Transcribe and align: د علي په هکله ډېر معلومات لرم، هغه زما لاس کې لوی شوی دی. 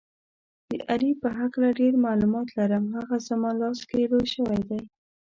د 0.69 0.71
علي 0.89 1.11
په 1.21 1.27
هکله 1.39 1.69
ډېر 1.79 1.93
معلومات 2.05 2.47
لرم، 2.57 2.83
هغه 2.97 3.17
زما 3.27 3.51
لاس 3.61 3.79
کې 3.89 4.09
لوی 4.11 4.27
شوی 4.35 4.59
دی. 4.69 4.81